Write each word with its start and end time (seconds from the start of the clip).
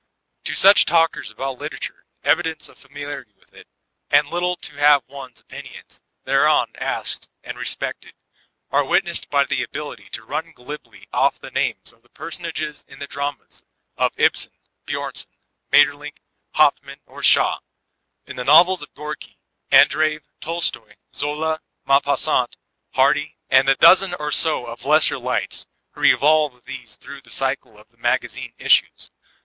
To 0.45 0.55
such 0.55 0.85
talkers 0.87 1.29
about 1.29 1.59
literature, 1.59 2.07
evidence 2.23 2.67
of 2.67 2.79
familiarity 2.79 3.33
with 3.33 3.53
it, 3.53 3.67
and 4.09 4.25
title 4.29 4.55
to 4.55 4.77
have 4.77 5.03
one's 5.07 5.39
opinions 5.39 6.01
thereon 6.23 6.71
asked 6.79 7.29
and 7.43 7.55
respected, 7.55 8.15
are 8.71 8.83
witnessed 8.83 9.29
by 9.29 9.43
the 9.43 9.61
ability 9.61 10.09
to 10.13 10.23
run 10.25 10.53
glibly 10.53 11.07
off 11.13 11.39
the 11.39 11.51
names 11.51 11.93
of 11.93 12.01
the 12.01 12.09
personages 12.09 12.83
in 12.87 12.97
the 12.97 13.05
dramas 13.05 13.63
of 13.95 14.11
Ibsen, 14.19 14.53
Bjomson, 14.87 15.37
Maeterlinck, 15.71 16.17
Hauptmann 16.55 17.01
or 17.05 17.21
Shaw; 17.21 17.57
or 17.57 17.57
in 18.25 18.37
the 18.37 18.41
360 18.41 18.41
VOLTAIRINE 18.41 18.41
DE 18.41 18.41
ClBYEB 18.41 18.45
novels 18.47 18.81
of 18.81 18.93
Gorki, 18.95 19.37
Andreyev, 19.71 20.23
Tolstoy, 20.41 20.95
Zola, 21.13 21.61
Maupassant, 21.85 22.57
Hardy, 22.95 23.37
and 23.51 23.67
the 23.67 23.75
dozen 23.75 24.15
or 24.15 24.31
so 24.31 24.65
of 24.65 24.83
lesser 24.83 25.19
lights 25.19 25.67
who 25.91 26.01
revolve 26.01 26.53
with 26.53 26.65
these 26.65 26.95
through 26.95 27.21
the 27.21 27.29
cycle 27.29 27.77
of 27.77 27.89
the 27.89 27.97
magazine 27.97 28.53
issues. 28.57 29.11